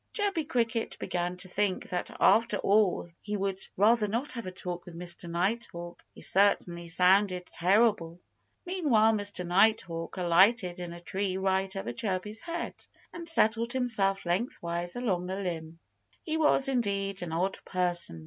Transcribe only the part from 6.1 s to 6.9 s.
He certainly